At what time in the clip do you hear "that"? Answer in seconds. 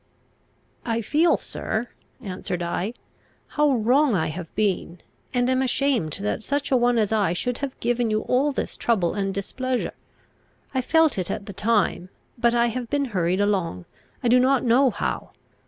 6.23-6.41